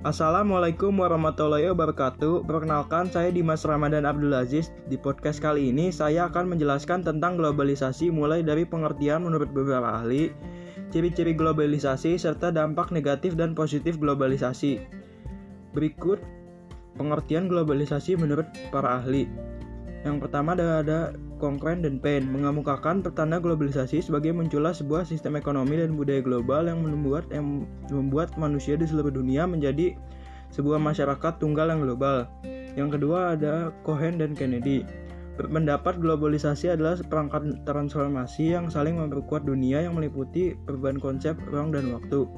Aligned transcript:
Assalamualaikum 0.00 0.96
warahmatullahi 0.96 1.68
wabarakatuh. 1.76 2.48
Perkenalkan, 2.48 3.12
saya 3.12 3.28
Dimas 3.28 3.68
Ramadan 3.68 4.08
Abdul 4.08 4.32
Aziz. 4.32 4.72
Di 4.88 4.96
podcast 4.96 5.44
kali 5.44 5.68
ini, 5.68 5.92
saya 5.92 6.32
akan 6.32 6.56
menjelaskan 6.56 7.04
tentang 7.04 7.36
globalisasi 7.36 8.08
mulai 8.08 8.40
dari 8.40 8.64
pengertian 8.64 9.28
menurut 9.28 9.52
beberapa 9.52 10.00
ahli, 10.00 10.32
ciri-ciri 10.88 11.36
globalisasi, 11.36 12.16
serta 12.16 12.48
dampak 12.48 12.88
negatif 12.96 13.36
dan 13.36 13.52
positif 13.52 14.00
globalisasi. 14.00 14.80
Berikut 15.76 16.24
pengertian 16.96 17.52
globalisasi 17.52 18.16
menurut 18.16 18.48
para 18.72 19.04
ahli. 19.04 19.28
Yang 20.00 20.16
pertama 20.26 20.56
ada, 20.56 20.80
ada 20.80 20.98
Konkren 21.36 21.84
dan 21.84 22.00
Payne 22.00 22.24
mengemukakan 22.24 23.04
pertanda 23.04 23.36
globalisasi 23.36 24.00
sebagai 24.00 24.32
munculnya 24.32 24.72
sebuah 24.72 25.04
sistem 25.04 25.36
ekonomi 25.36 25.76
dan 25.76 25.92
budaya 25.92 26.24
global 26.24 26.68
yang 26.68 26.80
membuat 26.80 27.28
yang 27.28 27.68
membuat 27.92 28.32
manusia 28.40 28.80
di 28.80 28.88
seluruh 28.88 29.12
dunia 29.12 29.44
menjadi 29.44 29.92
sebuah 30.56 30.80
masyarakat 30.80 31.36
tunggal 31.36 31.68
yang 31.68 31.84
global. 31.84 32.28
Yang 32.76 32.96
kedua 32.96 33.36
ada 33.36 33.76
Cohen 33.84 34.16
dan 34.16 34.32
Kennedy. 34.32 34.88
Berpendapat 35.36 36.00
globalisasi 36.00 36.76
adalah 36.76 37.00
perangkat 37.00 37.64
transformasi 37.64 38.52
yang 38.56 38.68
saling 38.68 39.00
memperkuat 39.00 39.48
dunia 39.48 39.84
yang 39.84 39.96
meliputi 39.96 40.52
perubahan 40.68 41.00
konsep 41.00 41.36
ruang 41.48 41.72
dan 41.72 41.92
waktu. 41.96 42.28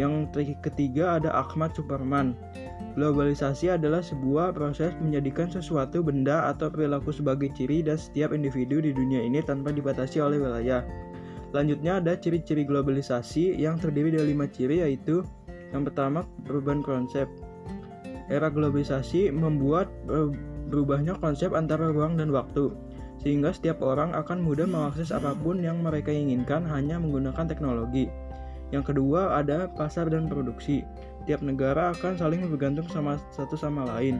Yang 0.00 0.32
ketiga 0.64 1.20
ada 1.20 1.36
Ahmad 1.36 1.76
Superman. 1.76 2.32
Globalisasi 2.92 3.72
adalah 3.72 4.04
sebuah 4.04 4.52
proses 4.52 4.92
menjadikan 5.00 5.48
sesuatu 5.48 6.04
benda 6.04 6.52
atau 6.52 6.68
perilaku 6.68 7.08
sebagai 7.08 7.48
ciri 7.56 7.80
dan 7.80 7.96
setiap 7.96 8.36
individu 8.36 8.84
di 8.84 8.92
dunia 8.92 9.24
ini 9.24 9.40
tanpa 9.40 9.72
dibatasi 9.72 10.20
oleh 10.20 10.36
wilayah. 10.36 10.84
Selanjutnya 11.48 12.04
ada 12.04 12.12
ciri-ciri 12.20 12.68
globalisasi 12.68 13.56
yang 13.56 13.80
terdiri 13.80 14.12
dari 14.12 14.36
lima 14.36 14.44
ciri 14.44 14.84
yaitu 14.84 15.24
yang 15.72 15.88
pertama 15.88 16.28
perubahan 16.44 16.84
konsep. 16.84 17.24
Era 18.28 18.52
globalisasi 18.52 19.32
membuat 19.32 19.88
berubahnya 20.68 21.16
konsep 21.16 21.56
antara 21.56 21.88
ruang 21.92 22.20
dan 22.20 22.28
waktu 22.28 22.76
sehingga 23.24 23.54
setiap 23.54 23.80
orang 23.80 24.12
akan 24.12 24.42
mudah 24.42 24.66
mengakses 24.68 25.14
apa 25.14 25.32
pun 25.38 25.64
yang 25.64 25.80
mereka 25.80 26.10
inginkan 26.10 26.66
hanya 26.68 27.00
menggunakan 27.00 27.46
teknologi. 27.48 28.10
Yang 28.72 28.96
kedua 28.96 29.36
ada 29.36 29.68
pasar 29.68 30.08
dan 30.08 30.26
produksi 30.26 30.82
tiap 31.28 31.44
negara 31.44 31.94
akan 31.94 32.18
saling 32.18 32.42
bergantung 32.50 32.88
sama 32.90 33.20
satu 33.30 33.54
sama 33.54 33.86
lain. 33.86 34.18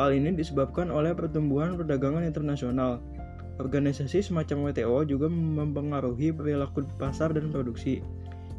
Hal 0.00 0.16
ini 0.16 0.32
disebabkan 0.32 0.88
oleh 0.88 1.12
pertumbuhan 1.12 1.76
perdagangan 1.76 2.24
internasional. 2.24 2.98
Organisasi 3.60 4.24
semacam 4.24 4.72
WTO 4.72 5.04
juga 5.04 5.28
mempengaruhi 5.28 6.32
perilaku 6.32 6.88
pasar 6.96 7.36
dan 7.36 7.52
produksi. 7.52 8.00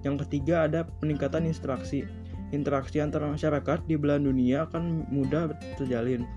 Yang 0.06 0.28
ketiga 0.28 0.70
ada 0.70 0.86
peningkatan 1.02 1.50
interaksi. 1.50 2.06
Interaksi 2.54 3.02
antara 3.02 3.26
masyarakat 3.26 3.82
di 3.90 3.98
belahan 3.98 4.30
dunia 4.30 4.70
akan 4.70 5.10
mudah 5.10 5.58
terjalin. 5.82 6.30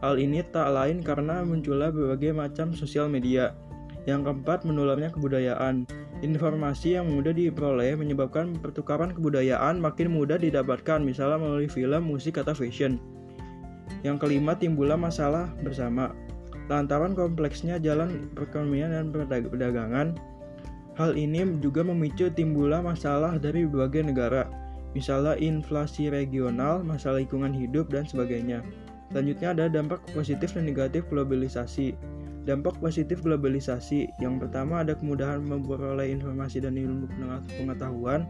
Hal 0.00 0.16
ini 0.16 0.40
tak 0.40 0.72
lain 0.72 1.04
karena 1.04 1.44
munculnya 1.44 1.92
berbagai 1.92 2.32
macam 2.32 2.72
sosial 2.72 3.12
media. 3.12 3.52
Yang 4.08 4.32
keempat, 4.32 4.64
menularnya 4.64 5.12
kebudayaan. 5.12 5.84
Informasi 6.24 6.96
yang 6.96 7.12
mudah 7.12 7.36
diperoleh 7.36 7.92
menyebabkan 7.92 8.56
pertukaran 8.56 9.12
kebudayaan 9.12 9.76
makin 9.76 10.08
mudah 10.08 10.40
didapatkan, 10.40 11.04
misalnya 11.04 11.36
melalui 11.36 11.68
film, 11.68 12.08
musik, 12.08 12.40
atau 12.40 12.56
fashion. 12.56 12.96
Yang 14.00 14.24
kelima, 14.24 14.56
timbullah 14.56 14.96
masalah 14.96 15.52
bersama. 15.60 16.16
Lantaran 16.72 17.12
kompleksnya 17.12 17.76
jalan 17.76 18.32
perekonomian 18.32 18.96
dan 18.96 19.12
perdagangan, 19.12 20.16
hal 20.96 21.12
ini 21.12 21.44
juga 21.60 21.84
memicu 21.84 22.32
timbullah 22.32 22.80
masalah 22.80 23.36
dari 23.36 23.68
berbagai 23.68 24.08
negara, 24.08 24.48
misalnya 24.92 25.36
inflasi 25.36 26.08
regional, 26.08 26.80
masalah 26.80 27.20
lingkungan 27.20 27.52
hidup, 27.52 27.92
dan 27.92 28.08
sebagainya. 28.08 28.64
Selanjutnya 29.08 29.56
ada 29.56 29.64
dampak 29.72 30.04
positif 30.12 30.52
dan 30.52 30.68
negatif 30.68 31.04
globalisasi. 31.08 31.96
Dampak 32.48 32.80
positif 32.80 33.20
globalisasi 33.20 34.08
yang 34.24 34.40
pertama 34.40 34.80
ada 34.80 34.96
kemudahan 34.96 35.44
memperoleh 35.44 36.08
informasi 36.08 36.64
dan 36.64 36.80
ilmu 36.80 37.04
pengetahuan. 37.60 38.24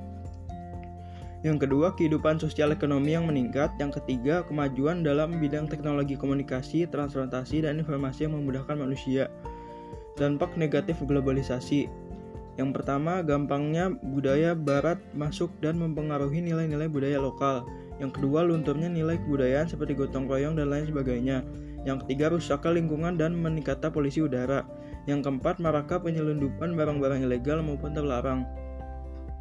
Yang 1.47 1.71
kedua, 1.71 1.95
kehidupan 1.95 2.43
sosial 2.43 2.75
ekonomi 2.75 3.15
yang 3.15 3.31
meningkat. 3.31 3.71
Yang 3.78 4.03
ketiga, 4.03 4.43
kemajuan 4.43 5.07
dalam 5.07 5.39
bidang 5.39 5.71
teknologi 5.71 6.19
komunikasi, 6.19 6.91
transportasi, 6.91 7.62
dan 7.62 7.78
informasi 7.78 8.27
yang 8.27 8.34
memudahkan 8.34 8.75
manusia. 8.75 9.31
Dampak 10.19 10.59
negatif 10.59 10.99
globalisasi. 10.99 11.87
Yang 12.59 12.71
pertama, 12.75 13.23
gampangnya 13.23 13.95
budaya 14.03 14.59
barat 14.59 14.99
masuk 15.15 15.55
dan 15.62 15.78
mempengaruhi 15.78 16.43
nilai-nilai 16.43 16.91
budaya 16.91 17.23
lokal. 17.23 17.62
Yang 17.98 18.19
kedua, 18.19 18.47
lunturnya 18.47 18.86
nilai 18.86 19.19
kebudayaan 19.19 19.66
seperti 19.66 19.98
gotong 19.98 20.31
royong 20.31 20.54
dan 20.54 20.70
lain 20.70 20.86
sebagainya. 20.86 21.42
Yang 21.82 22.06
ketiga, 22.06 22.31
rusaknya 22.31 22.78
lingkungan 22.78 23.19
dan 23.19 23.34
meningkatnya 23.34 23.91
polisi 23.91 24.22
udara. 24.22 24.62
Yang 25.10 25.26
keempat, 25.26 25.59
maraknya 25.59 25.98
penyelundupan 25.98 26.78
barang-barang 26.78 27.26
ilegal 27.26 27.59
maupun 27.62 27.94
terlarang. 27.94 28.47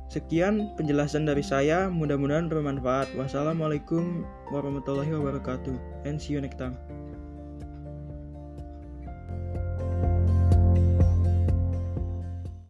Sekian 0.07 0.71
penjelasan 0.79 1.27
dari 1.27 1.43
saya, 1.43 1.91
mudah-mudahan 1.91 2.47
bermanfaat. 2.47 3.11
Wassalamualaikum 3.19 4.23
warahmatullahi 4.49 5.11
wabarakatuh. 5.11 6.07
And 6.07 6.15
see 6.15 6.33
you 6.33 6.41
next 6.41 6.57
time. 6.57 6.79